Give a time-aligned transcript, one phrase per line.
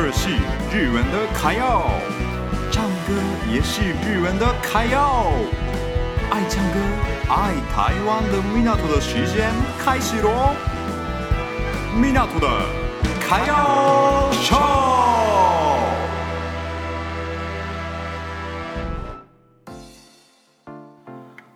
[0.00, 0.30] 二是
[0.72, 1.82] 日文的卡要，
[2.70, 3.12] 唱歌
[3.52, 5.24] 也是日文的卡要。
[6.30, 6.78] 爱唱歌、
[7.28, 9.50] 爱台湾的米纳图的时间
[9.84, 10.54] 开始喽！
[12.00, 12.48] 米纳图的
[13.20, 14.56] 卡要秀。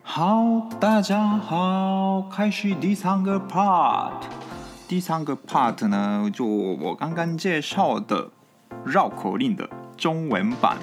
[0.02, 4.41] 好，大家好，开始第三个 part。
[4.88, 8.30] 第三个 part 呢，就我刚刚介绍的
[8.84, 10.76] 绕口令的中文版，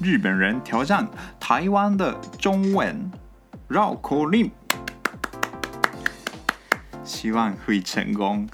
[0.00, 1.08] 日本人挑战
[1.38, 3.12] 台湾的中文
[3.68, 4.50] 绕口令，
[7.04, 8.48] 希望会成功。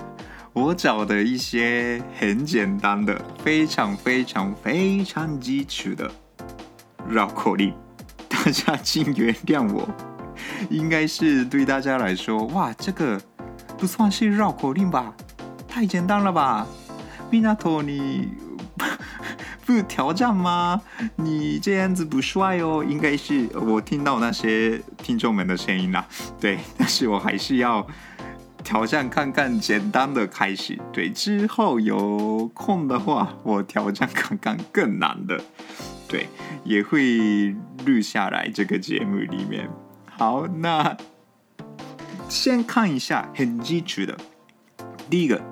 [0.53, 6.11] 我找的一些很简单的、非常非常非常基础的
[7.09, 7.73] 绕口令，
[8.29, 9.89] 大家请原谅我，
[10.69, 13.19] 应该是对大家来说，哇，这个。
[13.81, 15.15] 不算是绕口令吧？
[15.67, 16.67] 太简单了吧？
[17.31, 18.29] 米纳托，你
[19.65, 20.83] 不挑战吗？
[21.17, 22.85] 你这样子不帅哦。
[22.87, 26.07] 应该是我听到那些听众们的声音啦。
[26.39, 27.87] 对， 但是我还是要
[28.63, 30.79] 挑战看看，简单的开始。
[30.93, 35.41] 对，之后有空的话，我挑战看看更难的。
[36.07, 36.29] 对，
[36.65, 39.71] 也会录下来这个节目里面。
[40.19, 40.95] 好，那。
[42.31, 44.17] 先看一下很基础的，
[45.11, 45.43] 第一个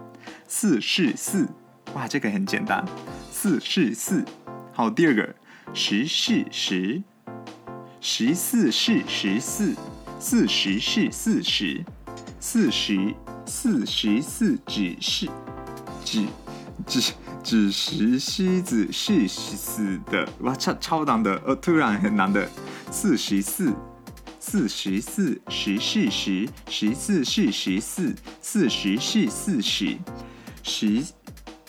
[0.46, 1.48] 四是四，
[1.92, 2.84] 哇，这个很简单，
[3.32, 4.24] 四是四。
[4.72, 5.34] 好，第二个
[5.74, 7.02] 十是十，
[8.00, 9.74] 十四是十四，
[10.20, 11.84] 四十是四十，
[12.38, 13.12] 四十
[13.44, 15.28] 四十四只是，
[16.04, 16.26] 只
[16.86, 17.12] 只
[17.42, 22.48] 只石狮子是死的，哇，超超难的，呃，突然很难的，
[22.92, 23.74] 四十四。
[24.50, 29.98] 四十四，十是十，十四是十四，四十是四十，
[30.62, 31.04] 十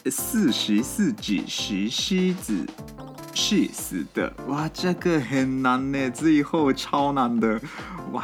[0.10, 2.66] 四十四只石狮子
[3.34, 4.34] 是死的。
[4.48, 7.60] 哇，这个很难呢，最后超难的。
[8.14, 8.24] 哇，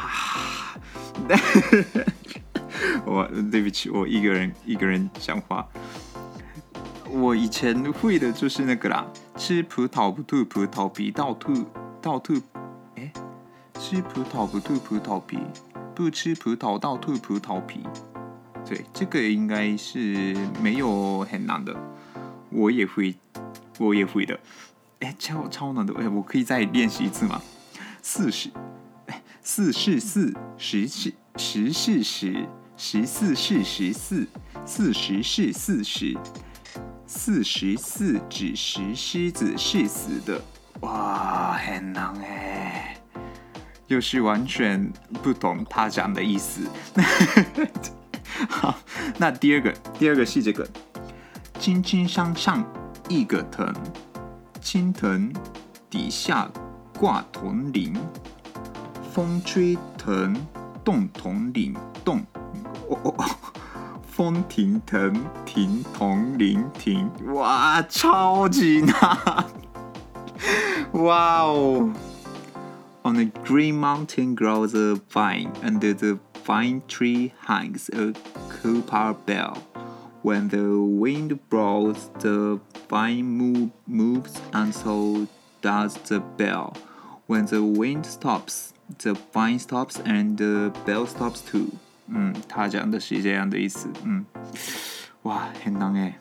[3.04, 5.68] 我对不起，我一个人一个人讲话。
[7.10, 11.66] 我以前会的就是那个啦，吃葡萄不吐葡萄皮，倒吐
[12.00, 12.40] 倒吐。
[13.88, 15.38] 吃葡萄不吐葡萄皮，
[15.94, 17.78] 不吃葡萄倒吐葡萄皮。
[18.68, 21.72] 对，这个应该是没有很难的，
[22.50, 23.14] 我也会，
[23.78, 24.40] 我也会的。
[24.98, 27.40] 哎，超超难的，哎，我可以再练习一次吗？
[28.02, 28.50] 四十，
[29.40, 34.26] 四是四，十是十是十，十四是十四，
[34.64, 36.18] 四十是四十，
[37.06, 40.42] 四十四只石狮子是死的。
[40.80, 42.55] 哇，很难哎。
[43.88, 44.92] 又是完全
[45.22, 46.62] 不懂他讲的意思。
[48.50, 48.74] 好，
[49.18, 50.66] 那第二个，第二个是这个，
[51.58, 52.64] 青青山上
[53.08, 53.72] 一个藤，
[54.60, 55.32] 青藤
[55.88, 56.50] 底下
[56.98, 57.94] 挂铜铃，
[59.12, 60.36] 风吹藤
[60.84, 61.74] 动铜铃
[62.04, 62.20] 动，
[64.10, 65.14] 风停藤
[65.44, 69.46] 停铜铃停，哇，超级难，
[71.04, 71.90] 哇哦。
[73.05, 75.51] On the green mountain grows a vine.
[75.63, 78.13] Under the vine tree hangs a
[78.49, 79.57] copper bell.
[80.23, 85.27] When the wind blows, the vine move, moves, and so
[85.61, 86.73] does the bell.
[87.25, 91.71] When the wind stops, the vine stops, and the bell stops too.
[92.07, 93.89] 嗯，他讲的是这样的意思。
[94.03, 94.25] 嗯，
[95.23, 96.13] 哇，很难诶。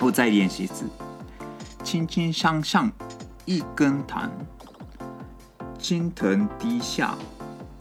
[0.00, 0.84] 我再练习一次。
[1.84, 2.90] 青青山上
[3.44, 4.28] 一根藤。
[5.81, 7.17] 青藤低下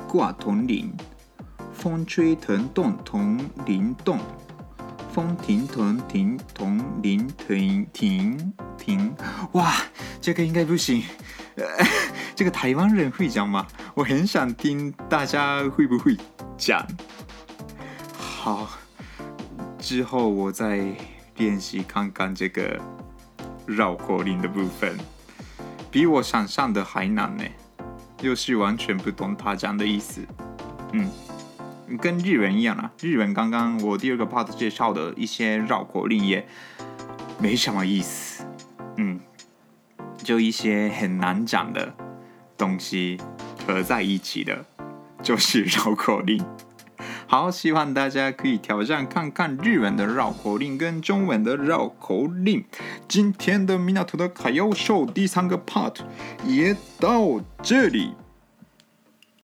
[0.08, 0.90] 挂铜铃，
[1.70, 4.18] 风吹藤动铜铃动，
[5.12, 9.14] 风停藤停铜铃停停停。
[9.52, 9.74] 哇，
[10.18, 11.02] 这个应该不行。
[11.56, 11.64] 呃，
[12.34, 13.66] 这个台湾人会讲吗？
[13.94, 16.16] 我很想听大家会不会
[16.56, 16.82] 讲。
[18.16, 18.66] 好，
[19.78, 20.88] 之后我再
[21.36, 22.80] 练习看看这个
[23.66, 24.96] 绕口令的部分，
[25.90, 27.44] 比我想象的还难呢。
[28.20, 30.20] 又是完全不懂他讲的意思，
[30.92, 31.10] 嗯，
[31.98, 32.90] 跟日文一样啊。
[33.00, 36.46] 日文刚刚我第二个 part 介绍的一些绕口令也
[37.38, 38.44] 没什么意思，
[38.96, 39.18] 嗯，
[40.22, 41.94] 就一些很难讲的
[42.58, 43.18] 东西
[43.66, 44.64] 合在一起的，
[45.22, 46.44] 就是绕口令。
[47.30, 52.64] 好，希望大家可以挑战看看日文的绕口令跟中文的绕口令。
[53.06, 55.94] 今天的米纳图的卡要秀第三个 part
[56.44, 58.14] 也到这里